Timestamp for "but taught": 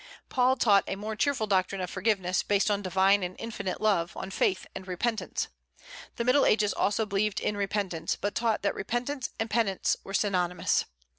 8.15-8.63